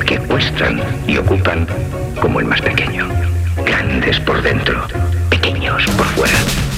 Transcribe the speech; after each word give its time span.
que 0.00 0.18
cuestan 0.18 0.80
y 1.06 1.16
ocupan 1.18 1.66
como 2.20 2.40
el 2.40 2.46
más 2.46 2.60
pequeño. 2.60 3.08
Grandes 3.64 4.18
por 4.20 4.42
dentro, 4.42 4.86
pequeños 5.30 5.84
por 5.96 6.06
fuera. 6.06 6.71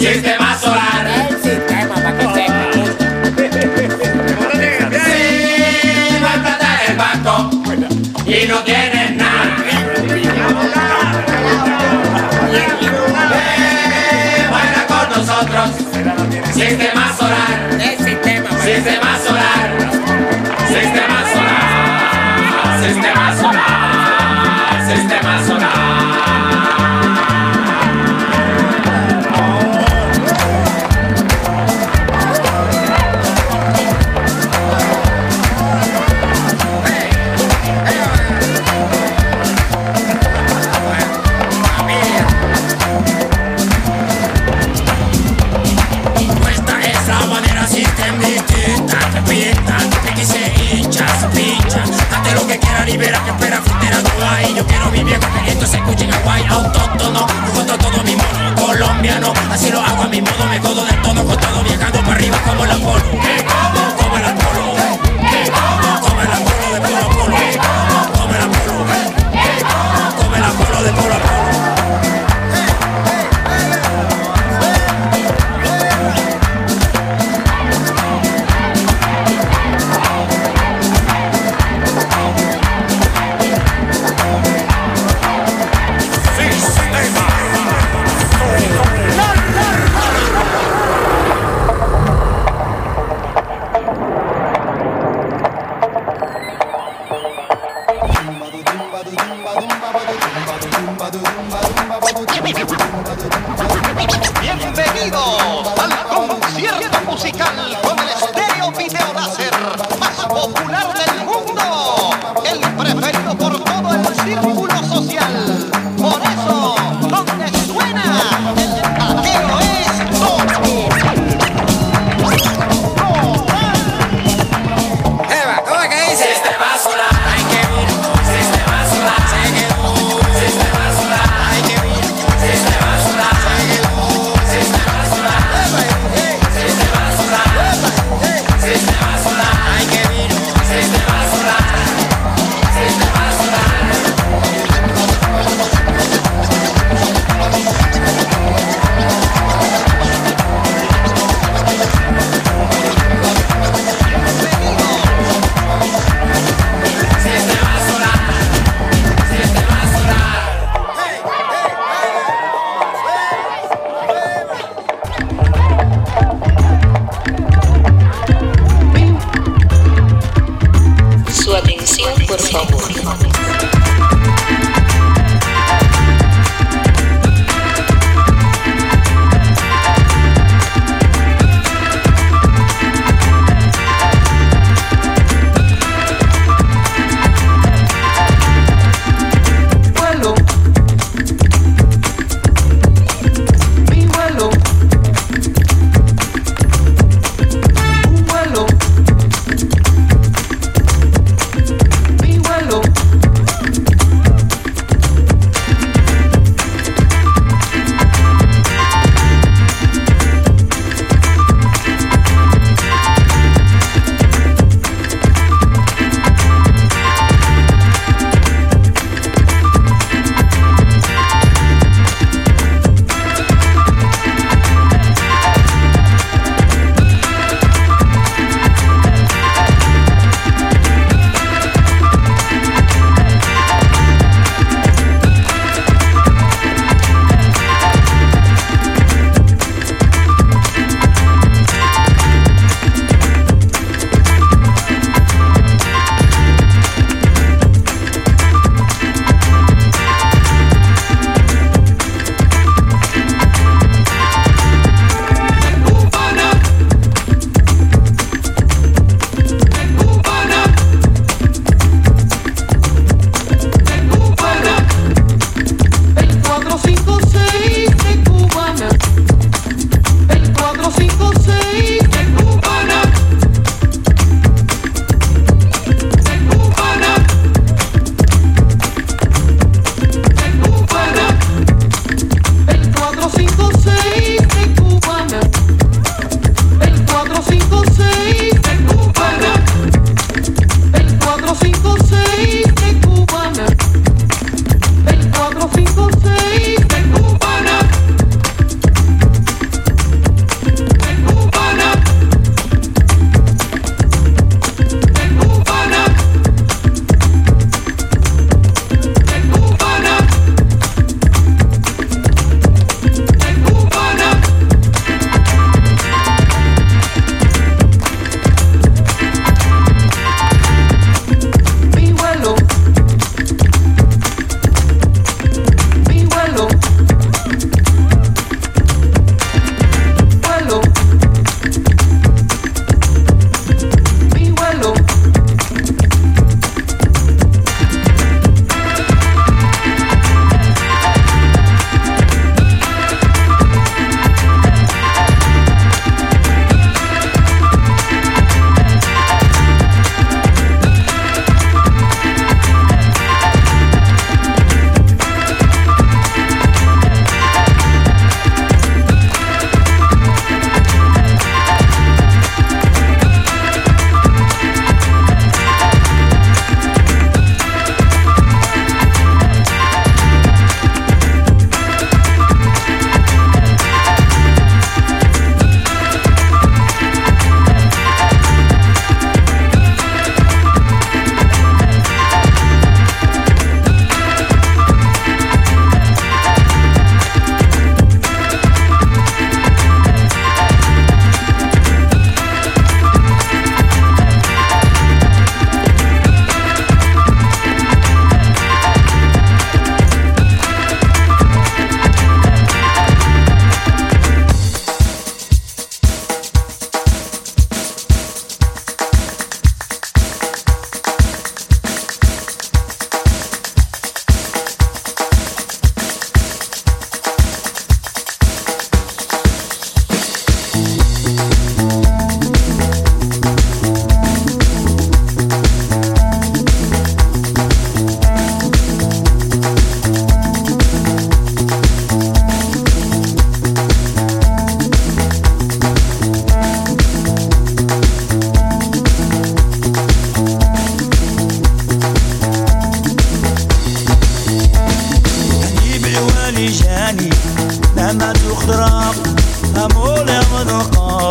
sistema 0.00 0.58
solar. 0.58 1.06
El 1.28 1.36
sistema 1.42 1.94
para 1.94 2.16
que 2.16 2.22
sepa. 2.22 2.64
Sí, 5.04 6.18
va 6.24 6.32
a 6.32 6.42
tratar 6.42 6.78
el 6.88 6.96
banco 6.96 7.50
y 8.26 8.46
no 8.46 8.58
tienes 8.60 9.16
nada. 9.16 9.56
Con 14.88 15.08
nosotros 15.10 15.69
Yo 54.60 54.66
quiero 54.66 54.90
vivir 54.90 55.18
para 55.18 55.42
que 55.42 55.52
esto 55.52 55.64
se 55.64 55.78
escuche 55.78 56.04
en 56.04 56.12
Hawaii 56.12 56.44
Autóctono, 56.44 57.26
junto 57.54 57.78
todo 57.78 58.04
mi 58.04 58.14
modo 58.14 58.66
colombiano 58.66 59.32
Así 59.50 59.70
lo 59.70 59.80
hago 59.80 60.02
a 60.02 60.08
mi 60.08 60.20
modo, 60.20 60.46
me 60.50 60.60
codo 60.60 60.84
del 60.84 61.00
todo 61.00 61.24
Con 61.24 61.36
todo 61.38 61.64
viajando 61.64 62.00
para 62.00 62.12
arriba 62.12 62.38
como 62.44 62.66
la 62.66 62.74
polo. 62.74 63.19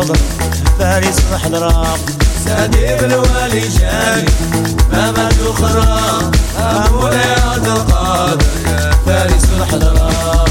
الصبر 0.00 0.18
بالي 0.78 1.12
صلح 1.12 1.44
الراب 1.44 1.98
سادي 2.44 2.96
بالوالي 2.96 3.68
جاني 3.68 4.30
ما 4.92 5.10
ماتوا 5.10 5.52
خراب. 5.54 6.34
أبو 6.58 7.08
لياض 7.08 7.66
القادر 7.68 8.44
بالي 9.06 9.38
صلح 9.40 9.72
الراب 9.72 10.49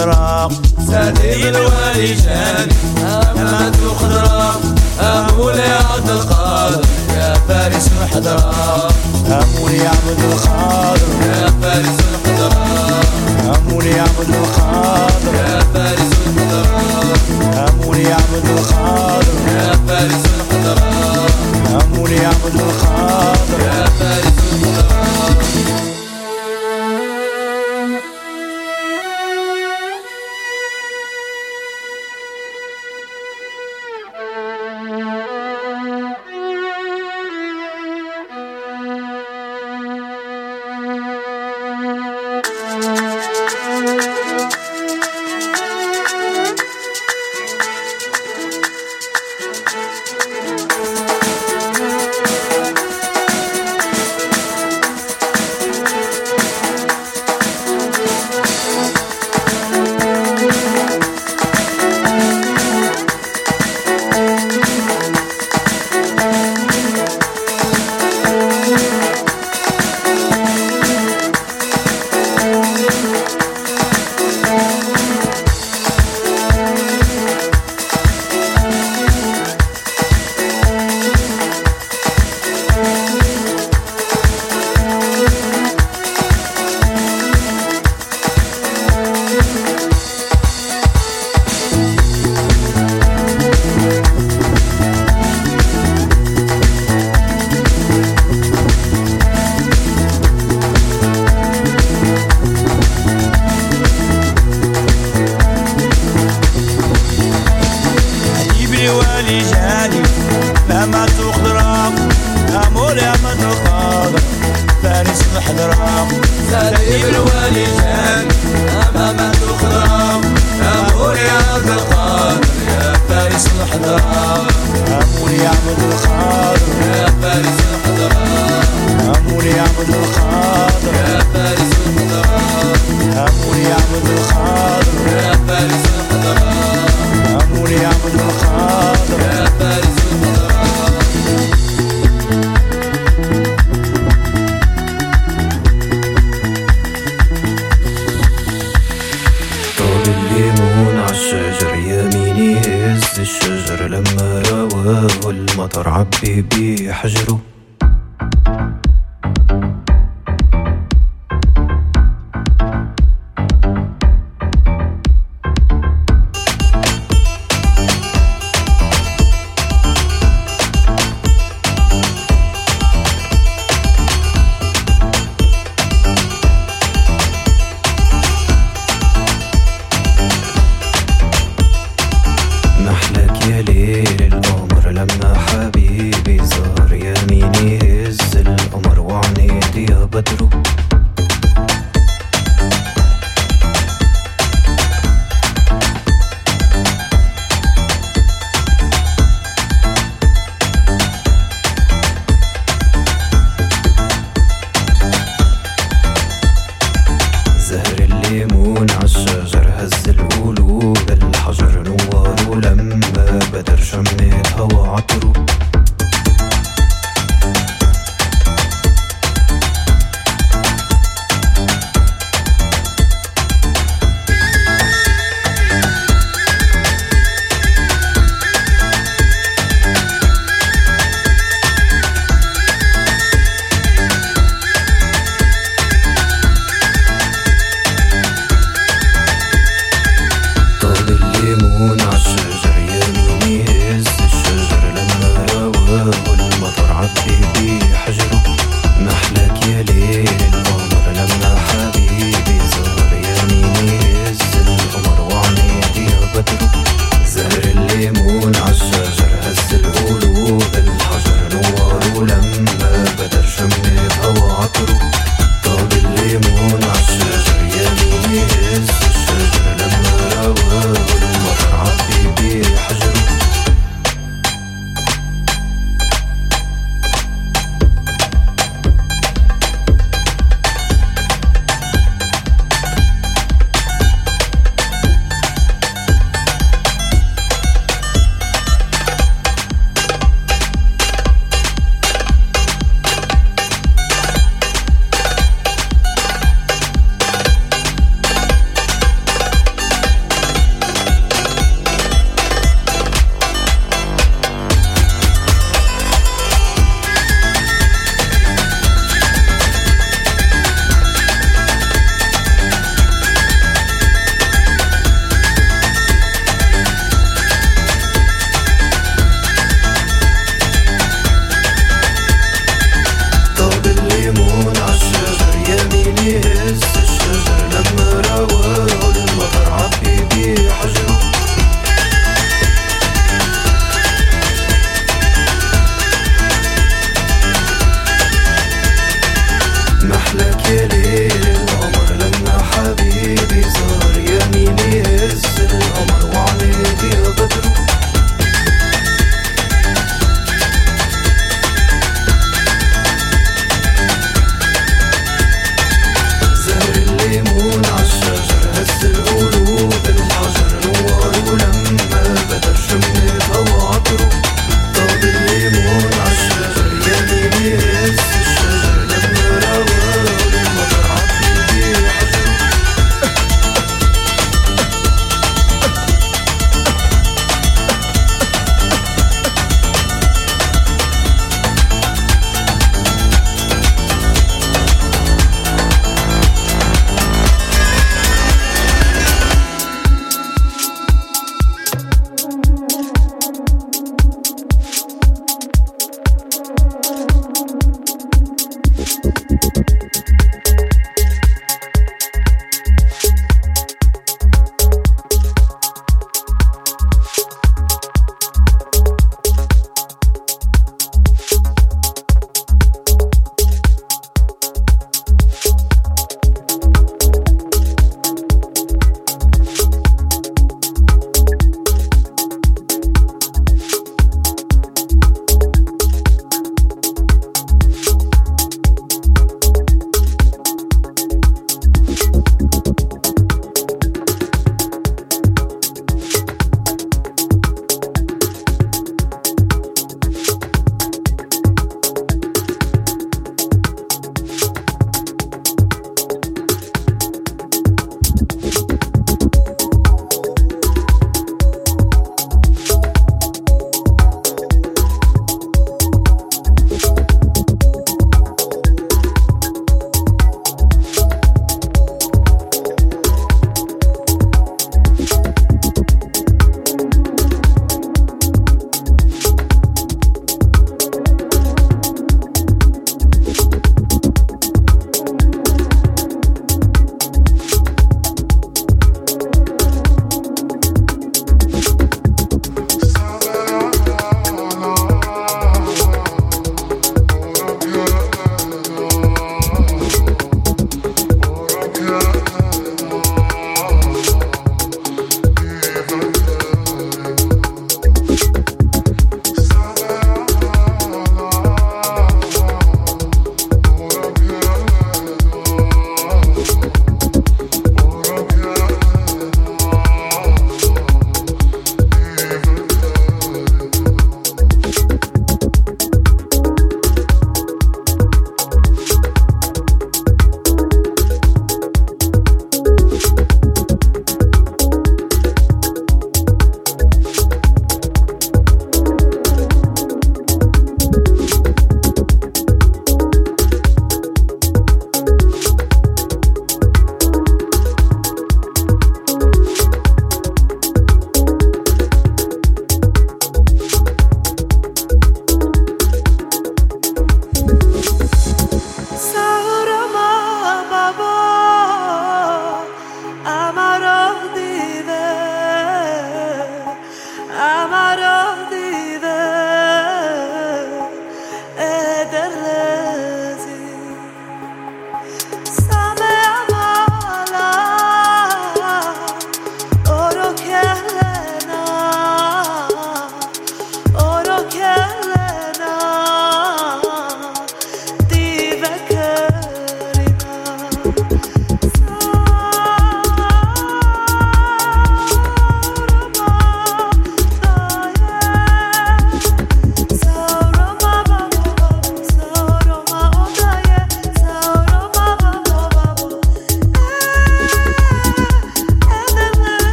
خضراء 0.00 0.50
سالي 0.86 1.48
الوالي 1.48 2.14
جاني 2.14 2.74
أمانة 3.02 3.94
خضراء 4.00 4.60
أمولي 5.00 5.62
عبد 5.62 6.10
القادر. 6.10 6.84
يا 7.16 7.34
فارس 7.48 7.90
الحضراء 8.02 8.92
أمولي 9.26 9.86
عبد 9.86 10.20
القادر. 10.32 11.08
يا 11.26 11.52
فارس 11.62 11.98
الحضراء 12.12 13.04
أمولي 13.56 14.00
عبد 14.00 14.28
القادر. 14.28 15.34
يا 15.34 15.60
فارس 15.74 16.10
الحضراء 16.26 17.18
أمولي 17.68 18.12
عبد 18.12 18.48
القادر. 18.58 19.34
يا 19.48 19.72
فارس 19.88 20.24
الحضراء 20.40 21.30
أمولي 21.82 22.26
عبد 22.26 22.54
القادر 22.54 22.69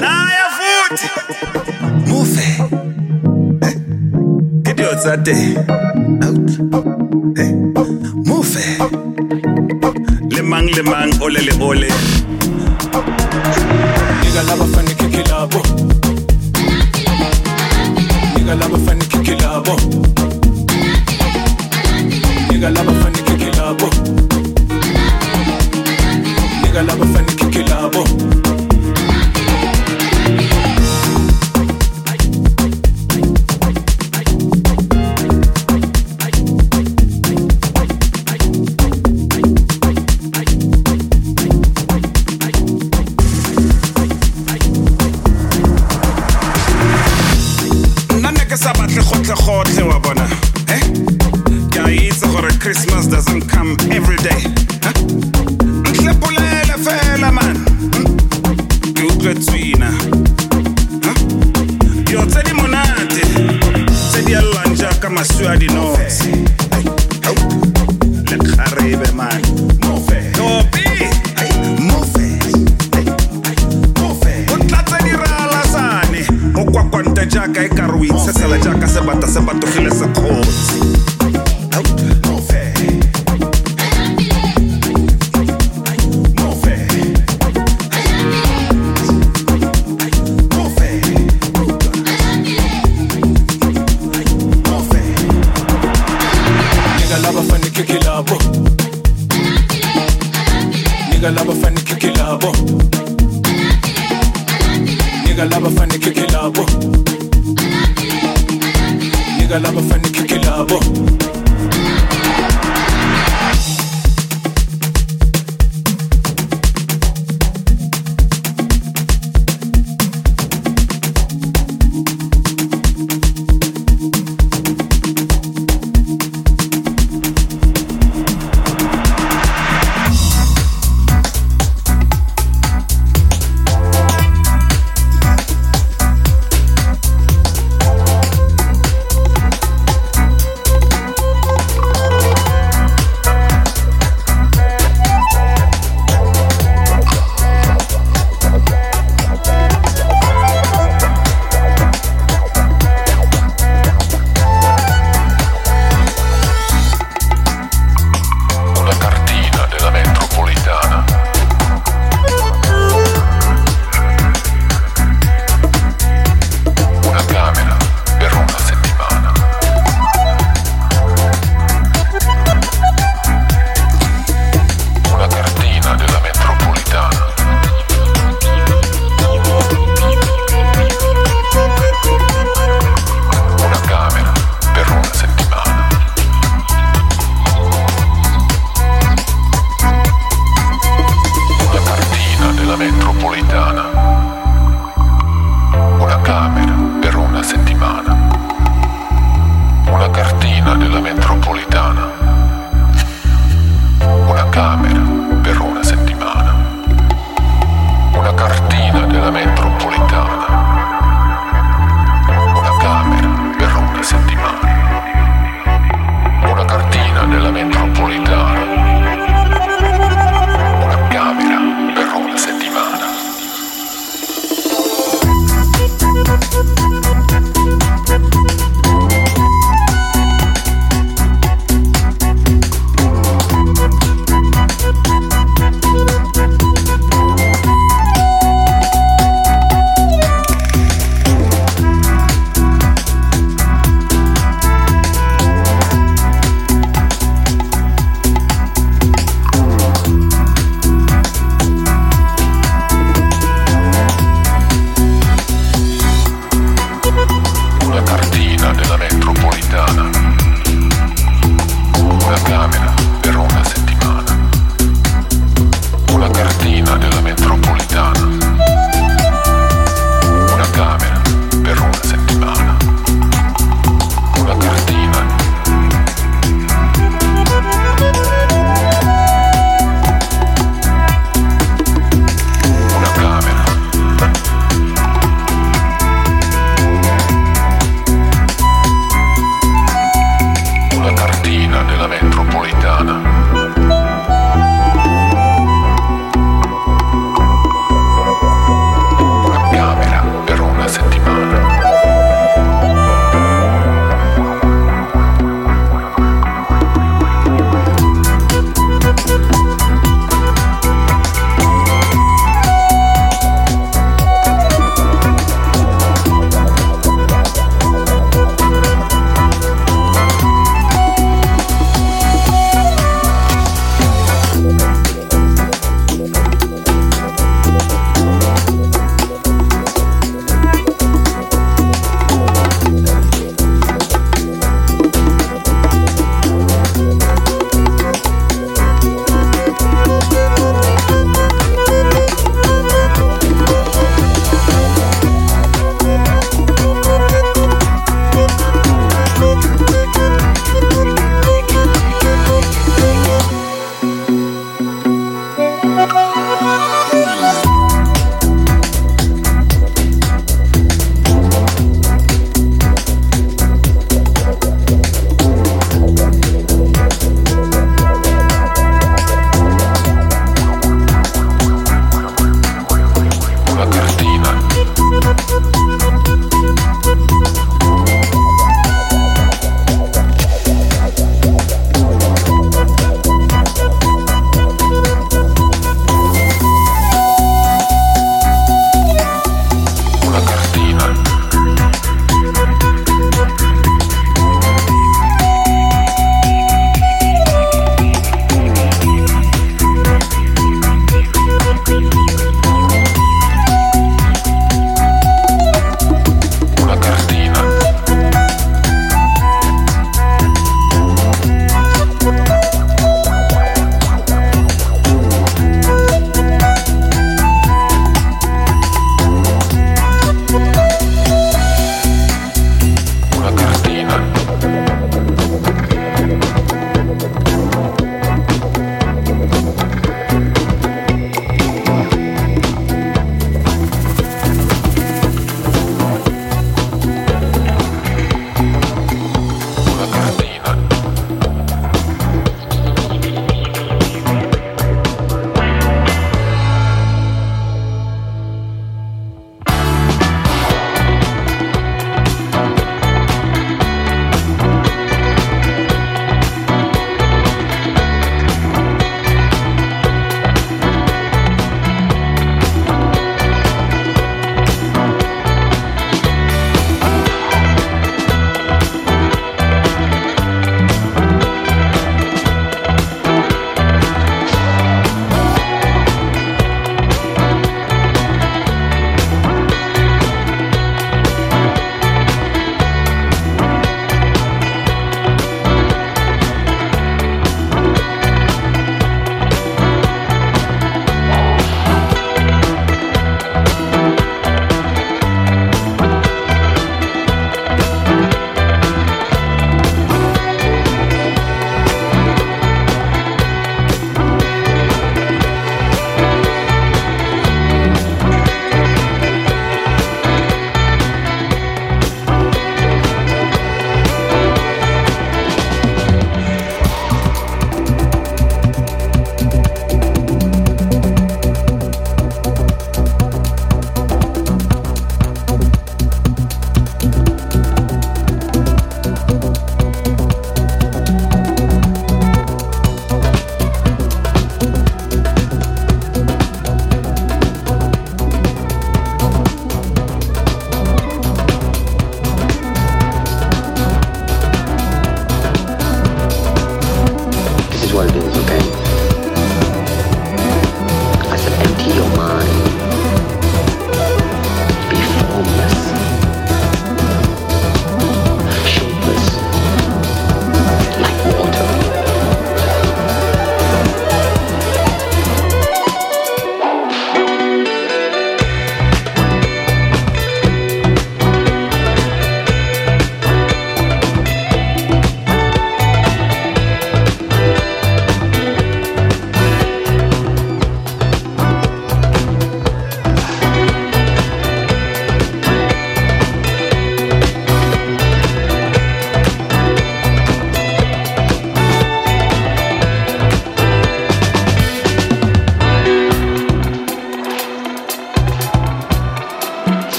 Naya 0.00 0.46
futhi 0.56 1.08
move 2.08 2.42
Get 4.64 4.78
your 4.80 4.96
Saturday 4.98 5.54
out 6.26 6.50
move 8.26 8.56
Lemang 10.34 10.68
lemang 10.74 11.12
ole 11.22 11.40
le 11.46 11.54
ole 11.62 11.88
Nigga 14.22 14.42
laba 14.48 14.66
fani 14.74 14.94
kikilabo 14.98 15.60
Nigga 18.34 18.54
laba 18.60 18.78
fani 18.86 19.04
kikilabo 19.06 19.74
Nigga 22.50 22.68
laba 22.70 22.92
fani 23.02 23.18
kikilabo 23.26 23.88
Nigga 26.62 26.82
laba 26.82 27.06
fani 27.14 27.23
Oh. 27.96 28.33